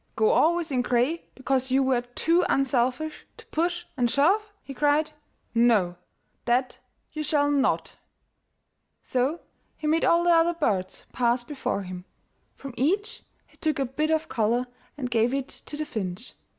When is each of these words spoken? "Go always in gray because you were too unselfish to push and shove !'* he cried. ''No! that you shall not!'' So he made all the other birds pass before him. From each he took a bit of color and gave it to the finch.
"Go 0.15 0.29
always 0.29 0.71
in 0.71 0.81
gray 0.81 1.25
because 1.35 1.69
you 1.69 1.83
were 1.83 2.01
too 2.01 2.43
unselfish 2.49 3.27
to 3.37 3.45
push 3.51 3.85
and 3.95 4.09
shove 4.09 4.51
!'* 4.09 4.51
he 4.63 4.73
cried. 4.73 5.11
''No! 5.55 5.95
that 6.45 6.79
you 7.13 7.21
shall 7.21 7.51
not!'' 7.51 7.97
So 9.13 9.41
he 9.77 9.85
made 9.85 10.03
all 10.03 10.23
the 10.23 10.31
other 10.31 10.55
birds 10.55 11.05
pass 11.13 11.43
before 11.43 11.83
him. 11.83 12.05
From 12.55 12.73
each 12.77 13.21
he 13.45 13.57
took 13.57 13.77
a 13.77 13.85
bit 13.85 14.09
of 14.09 14.27
color 14.27 14.65
and 14.97 15.07
gave 15.11 15.35
it 15.35 15.49
to 15.67 15.77
the 15.77 15.85
finch. 15.85 16.33